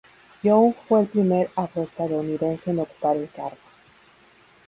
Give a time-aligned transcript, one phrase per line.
[0.41, 3.57] Young fue el primer afroestadounidense en ocupar el cargo.